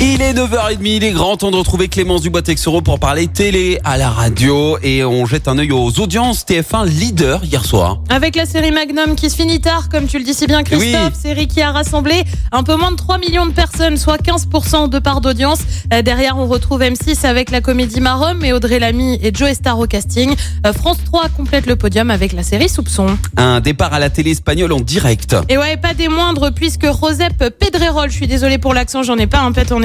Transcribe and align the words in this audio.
Il 0.00 0.22
est 0.22 0.32
9h30, 0.32 0.78
il 0.84 1.02
est 1.02 1.10
grand 1.10 1.36
temps 1.36 1.50
de 1.50 1.56
retrouver 1.56 1.88
Clémence 1.88 2.22
Dubois-Texoro 2.22 2.82
pour 2.82 3.00
parler 3.00 3.26
télé 3.26 3.80
à 3.82 3.96
la 3.96 4.08
radio 4.10 4.78
et 4.80 5.02
on 5.04 5.26
jette 5.26 5.48
un 5.48 5.58
œil 5.58 5.72
aux 5.72 5.98
audiences 5.98 6.44
TF1 6.46 6.86
leader 6.86 7.42
hier 7.44 7.64
soir. 7.64 7.98
Avec 8.08 8.36
la 8.36 8.46
série 8.46 8.70
Magnum 8.70 9.16
qui 9.16 9.28
se 9.28 9.34
finit 9.34 9.60
tard, 9.60 9.88
comme 9.88 10.06
tu 10.06 10.18
le 10.18 10.24
dis 10.24 10.34
si 10.34 10.46
bien 10.46 10.62
Christophe, 10.62 11.12
Oui. 11.14 11.20
série 11.20 11.48
qui 11.48 11.60
a 11.62 11.72
rassemblé 11.72 12.22
un 12.52 12.62
peu 12.62 12.76
moins 12.76 12.92
de 12.92 12.96
3 12.96 13.18
millions 13.18 13.46
de 13.46 13.50
personnes, 13.50 13.96
soit 13.96 14.18
15% 14.22 14.88
de 14.88 15.00
part 15.00 15.20
d'audience. 15.20 15.58
Euh, 15.92 16.00
derrière, 16.02 16.38
on 16.38 16.46
retrouve 16.46 16.80
M6 16.82 17.26
avec 17.26 17.50
la 17.50 17.60
comédie 17.60 18.00
Marom 18.00 18.44
et 18.44 18.52
Audrey 18.52 18.78
Lamy 18.78 19.18
et 19.20 19.32
Joe 19.34 19.52
Star 19.52 19.80
au 19.80 19.88
casting. 19.88 20.32
Euh, 20.64 20.72
France 20.72 20.98
3 21.06 21.28
complète 21.36 21.66
le 21.66 21.74
podium 21.74 22.12
avec 22.12 22.32
la 22.34 22.44
série 22.44 22.68
Soupçon. 22.68 23.18
Un 23.36 23.58
départ 23.58 23.92
à 23.92 23.98
la 23.98 24.10
télé 24.10 24.30
espagnole 24.30 24.70
en 24.72 24.80
direct. 24.80 25.34
Et 25.48 25.58
ouais, 25.58 25.76
pas 25.76 25.94
des 25.94 26.06
moindres, 26.06 26.52
puisque 26.54 26.86
Josep 26.86 27.52
Pedrerol, 27.58 28.10
je 28.10 28.14
suis 28.14 28.28
désolée 28.28 28.58
pour 28.58 28.74
l'accent, 28.74 29.02
j'en 29.02 29.16
ai 29.18 29.26
pas 29.26 29.40
un 29.40 29.50
pet 29.50 29.72
en 29.72 29.82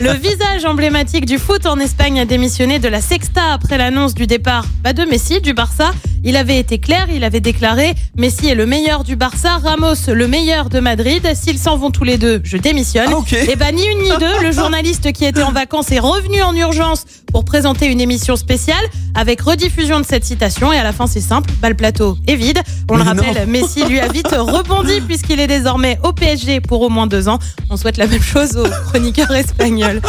le 0.00 0.12
visage 0.12 0.64
emblématique 0.64 1.26
du 1.26 1.38
foot 1.38 1.66
en 1.66 1.78
Espagne 1.78 2.20
a 2.20 2.24
démissionné 2.24 2.78
de 2.78 2.88
la 2.88 3.00
Sexta 3.00 3.52
après 3.52 3.78
l'annonce 3.78 4.14
du 4.14 4.26
départ 4.26 4.64
bah, 4.82 4.92
de 4.92 5.04
Messi 5.04 5.40
du 5.40 5.54
Barça. 5.54 5.92
Il 6.24 6.36
avait 6.36 6.58
été 6.58 6.78
clair, 6.78 7.06
il 7.12 7.24
avait 7.24 7.40
déclaré 7.40 7.94
Messi 8.16 8.48
est 8.48 8.54
le 8.54 8.66
meilleur 8.66 9.04
du 9.04 9.16
Barça, 9.16 9.58
Ramos 9.62 9.94
le 10.08 10.28
meilleur 10.28 10.68
de 10.68 10.80
Madrid. 10.80 11.22
S'ils 11.34 11.58
s'en 11.58 11.76
vont 11.76 11.90
tous 11.90 12.04
les 12.04 12.18
deux, 12.18 12.40
je 12.44 12.56
démissionne. 12.56 13.10
Ah. 13.12 13.36
Et 13.48 13.56
bah 13.56 13.72
ni 13.72 13.84
une 13.86 13.98
ni 14.02 14.10
deux, 14.18 14.42
le 14.42 14.52
journaliste 14.52 15.12
qui 15.12 15.24
était 15.24 15.42
en 15.42 15.52
vacances 15.52 15.90
est 15.92 15.98
revenu 15.98 16.42
en 16.42 16.54
urgence 16.54 17.04
pour 17.32 17.44
présenter 17.44 17.86
une 17.86 18.00
émission 18.00 18.36
spéciale 18.36 18.84
avec 19.14 19.40
rediffusion 19.40 20.00
de 20.00 20.06
cette 20.06 20.24
citation. 20.24 20.72
Et 20.72 20.78
à 20.78 20.84
la 20.84 20.92
fin, 20.92 21.06
c'est 21.06 21.20
simple, 21.20 21.50
bah, 21.60 21.68
le 21.68 21.74
plateau 21.74 22.16
est 22.26 22.36
vide. 22.36 22.60
On 22.90 22.96
le 22.96 23.04
non. 23.04 23.10
rappelle, 23.10 23.46
Messi 23.46 23.84
lui 23.84 24.00
a 24.00 24.08
vite 24.08 24.28
rebondi 24.28 25.00
puisqu'il 25.06 25.40
est 25.40 25.46
désormais 25.46 25.98
au 26.02 26.12
PSG 26.12 26.60
pour 26.60 26.82
au 26.82 26.88
moins 26.88 27.06
deux 27.06 27.28
ans. 27.28 27.38
On 27.70 27.76
souhaite 27.76 27.96
la 27.96 28.06
même 28.06 28.22
chose 28.22 28.56
aux 28.56 28.68
chroniqueurs 28.88 29.32
espagnols. 29.32 30.00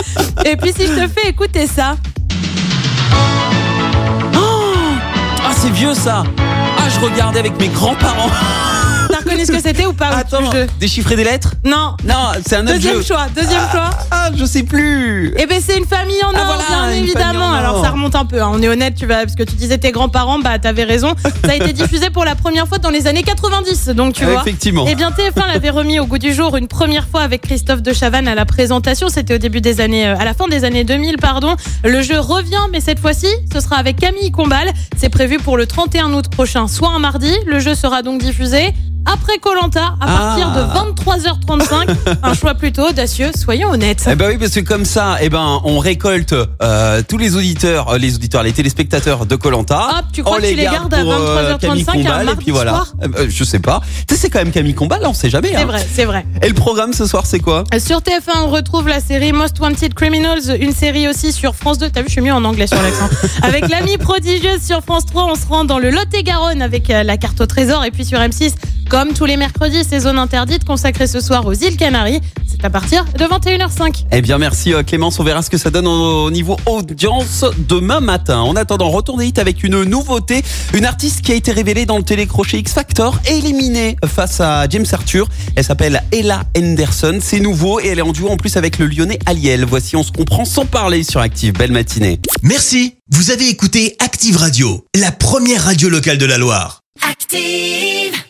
Et 0.45 0.55
puis 0.55 0.71
si 0.77 0.87
je 0.87 0.93
te 0.93 1.07
fais 1.07 1.29
écouter 1.29 1.67
ça, 1.67 1.97
vieux 5.77 5.93
ça 5.93 6.23
Ah 6.79 6.89
je 6.89 6.99
regardais 6.99 7.39
avec 7.39 7.59
mes 7.59 7.67
grands-parents. 7.67 8.31
reconnu 9.37 9.45
ce 9.45 9.51
que 9.51 9.67
c'était 9.67 9.85
ou 9.85 9.93
pas 9.93 10.09
Attends, 10.09 10.49
déchiffrer 10.79 11.15
des 11.15 11.23
lettres 11.23 11.53
Non. 11.63 11.95
Non, 12.03 12.31
c'est 12.45 12.55
un 12.57 12.63
autre 12.63 12.73
Deuxième 12.73 12.97
jeu. 12.97 13.03
choix, 13.03 13.27
deuxième 13.35 13.61
choix. 13.71 13.89
Ah, 14.11 14.29
je 14.35 14.45
sais 14.45 14.63
plus. 14.63 15.33
Eh 15.37 15.45
ben 15.45 15.61
c'est 15.65 15.77
une 15.77 15.85
famille 15.85 16.21
en 16.23 16.31
Ah, 16.35 16.39
or, 16.39 16.45
voilà, 16.69 16.91
bien 16.93 17.03
évidemment. 17.03 17.45
en 17.45 17.49
or. 17.49 17.53
Alors 17.55 17.83
ça 17.83 17.91
remonte 17.91 18.15
un 18.15 18.25
peu. 18.25 18.41
hein. 18.41 18.49
On 18.53 18.61
est 18.61 18.67
honnête, 18.67 18.95
tu 18.95 19.05
vas 19.05 19.17
parce 19.23 19.35
que 19.35 19.43
tu 19.43 19.55
disais 19.55 19.77
tes 19.77 19.91
grands-parents, 19.91 20.39
bah 20.39 20.59
t'avais 20.59 20.83
raison. 20.83 21.13
Ça 21.45 21.51
a 21.51 21.55
été 21.55 21.73
diffusé 21.73 22.09
pour 22.09 22.25
la 22.25 22.35
première 22.35 22.67
fois 22.67 22.77
dans 22.77 22.89
les 22.89 23.07
années 23.07 23.23
90, 23.23 23.89
donc 23.89 24.13
tu 24.15 24.25
vois. 24.25 24.41
Effectivement. 24.41 24.85
Eh 24.89 24.95
bien, 24.95 25.11
TF1 25.11 25.47
l'avait 25.53 25.69
remis 25.69 25.99
au 25.99 26.05
goût 26.05 26.17
du 26.17 26.33
jour 26.33 26.55
une 26.57 26.67
première 26.67 27.07
fois 27.07 27.21
avec 27.21 27.41
Christophe 27.41 27.81
de 27.81 27.93
Chavannes 27.93 28.27
à 28.27 28.35
la 28.35 28.45
présentation. 28.45 29.07
C'était 29.09 29.35
au 29.35 29.37
début 29.37 29.61
des 29.61 29.79
années, 29.81 30.07
euh, 30.07 30.17
à 30.17 30.25
la 30.25 30.33
fin 30.33 30.47
des 30.47 30.63
années 30.65 30.83
2000, 30.83 31.17
pardon. 31.17 31.55
Le 31.83 32.01
jeu 32.01 32.19
revient, 32.19 32.55
mais 32.71 32.81
cette 32.81 32.99
fois-ci, 32.99 33.27
ce 33.53 33.59
sera 33.59 33.77
avec 33.77 33.97
Camille 33.97 34.31
Combal. 34.31 34.71
C'est 34.97 35.09
prévu 35.09 35.37
pour 35.37 35.57
le 35.57 35.65
31 35.65 36.13
août 36.13 36.27
prochain, 36.29 36.67
soit 36.67 36.89
un 36.89 36.99
mardi. 36.99 37.31
Le 37.45 37.59
jeu 37.59 37.75
sera 37.75 38.01
donc 38.01 38.21
diffusé 38.21 38.73
après 39.11 39.37
Colanta 39.39 39.95
à 39.99 40.05
partir 40.05 40.51
Ah. 40.53 40.59
de 40.59 40.91
23h35. 41.05 41.87
un 42.23 42.33
choix 42.33 42.53
plutôt 42.55 42.87
audacieux, 42.89 43.31
soyons 43.35 43.69
honnêtes. 43.69 44.05
Eh 44.09 44.15
ben 44.15 44.29
oui, 44.29 44.37
parce 44.37 44.51
que 44.51 44.59
comme 44.59 44.85
ça, 44.85 45.17
eh 45.21 45.29
ben, 45.29 45.61
on 45.63 45.79
récolte 45.79 46.35
euh, 46.61 47.01
tous 47.07 47.17
les 47.17 47.35
auditeurs, 47.35 47.89
euh, 47.89 47.97
les 47.97 48.15
auditeurs, 48.15 48.43
les 48.43 48.53
téléspectateurs 48.53 49.25
de 49.25 49.35
Colanta. 49.35 49.89
Hop, 49.99 50.05
tu 50.13 50.23
crois 50.23 50.37
que 50.37 50.47
tu 50.47 50.55
les 50.55 50.63
gardes 50.63 50.93
à 50.93 51.03
23h35 51.03 52.07
un 52.07 52.27
et 52.27 52.35
puis 52.35 52.51
voilà. 52.51 52.71
soir 52.71 52.93
Eh 53.03 53.07
ben, 53.07 53.29
je 53.29 53.43
sais 53.43 53.59
pas. 53.59 53.81
Tu 54.07 54.15
sais, 54.15 54.21
c'est 54.21 54.29
quand 54.29 54.39
même 54.39 54.51
Camille 54.51 54.75
Combal, 54.75 55.01
on 55.05 55.13
sait 55.13 55.29
jamais. 55.29 55.49
C'est 55.49 55.57
hein. 55.57 55.65
vrai, 55.65 55.87
c'est 55.93 56.05
vrai. 56.05 56.25
Et 56.41 56.47
le 56.47 56.53
programme 56.53 56.93
ce 56.93 57.05
soir, 57.05 57.25
c'est 57.25 57.39
quoi? 57.39 57.63
Sur 57.79 57.99
TF1, 57.99 58.43
on 58.43 58.49
retrouve 58.49 58.87
la 58.87 58.99
série 58.99 59.31
Most 59.31 59.59
Wanted 59.59 59.93
Criminals, 59.93 60.57
une 60.59 60.73
série 60.73 61.07
aussi 61.07 61.31
sur 61.31 61.55
France 61.55 61.77
2. 61.77 61.89
T'as 61.89 62.01
vu, 62.01 62.07
je 62.07 62.13
suis 62.13 62.21
mieux 62.21 62.33
en 62.33 62.43
anglais 62.43 62.67
sur 62.67 62.81
l'accent. 62.81 63.09
avec 63.41 63.69
l'amie 63.69 63.97
prodigieuse 63.97 64.61
sur 64.61 64.81
France 64.81 65.05
3, 65.05 65.25
on 65.31 65.35
se 65.35 65.45
rend 65.47 65.65
dans 65.65 65.79
le 65.79 65.89
Lot-et-Garonne 65.89 66.61
avec 66.61 66.89
euh, 66.89 67.03
la 67.03 67.17
carte 67.17 67.39
au 67.41 67.45
trésor. 67.45 67.83
Et 67.85 67.91
puis 67.91 68.05
sur 68.05 68.19
M6, 68.19 68.53
comme 68.89 69.13
tous 69.13 69.25
les 69.25 69.37
mercredis, 69.37 69.83
c'est 69.87 69.99
zone 69.99 70.17
interdite 70.17 70.63
consacrée 70.63 71.07
ce 71.07 71.19
soir 71.19 71.45
aux 71.45 71.53
îles 71.53 71.77
Canaries. 71.77 72.21
C'est 72.47 72.63
à 72.65 72.69
partir 72.69 73.05
de 73.05 73.23
21h05. 73.25 74.05
Eh 74.11 74.21
bien, 74.21 74.37
merci 74.37 74.73
euh, 74.73 74.83
Clémence. 74.83 75.19
On 75.19 75.23
verra 75.23 75.41
ce 75.41 75.49
que 75.49 75.57
ça 75.57 75.69
donne 75.69 75.87
au, 75.87 76.25
au 76.25 76.31
niveau 76.31 76.57
audience 76.65 77.45
demain 77.57 77.99
matin. 77.99 78.39
En 78.39 78.55
attendant, 78.55 78.89
retournez 78.89 79.25
vite 79.25 79.39
avec 79.39 79.63
une 79.63 79.83
nouveauté. 79.83 80.43
Une 80.73 80.85
artiste 80.85 81.21
qui 81.21 81.31
a 81.31 81.35
été 81.35 81.51
révélée 81.51 81.85
dans 81.85 81.97
le 81.97 82.03
télécrochet 82.03 82.59
X 82.59 82.73
Factor, 82.73 83.19
éliminée 83.29 83.95
face 84.05 84.39
à 84.39 84.67
James 84.69 84.85
Arthur. 84.91 85.27
Elle 85.55 85.63
s'appelle 85.63 86.03
Ella 86.11 86.43
Henderson. 86.57 87.19
C'est 87.21 87.39
nouveau 87.39 87.79
et 87.79 87.87
elle 87.87 87.99
est 87.99 88.03
en 88.03 88.11
duo 88.11 88.29
en 88.29 88.37
plus 88.37 88.57
avec 88.57 88.79
le 88.79 88.87
lyonnais 88.87 89.19
Aliel. 89.25 89.65
Voici, 89.65 89.95
on 89.95 90.03
se 90.03 90.11
comprend 90.11 90.45
sans 90.45 90.65
parler 90.65 91.03
sur 91.03 91.19
Active. 91.19 91.53
Belle 91.53 91.71
matinée. 91.71 92.19
Merci. 92.41 92.95
Vous 93.11 93.31
avez 93.31 93.47
écouté 93.47 93.95
Active 93.99 94.37
Radio, 94.37 94.85
la 94.95 95.11
première 95.11 95.63
radio 95.63 95.89
locale 95.89 96.17
de 96.17 96.25
la 96.25 96.37
Loire. 96.37 96.81
Active. 97.09 98.26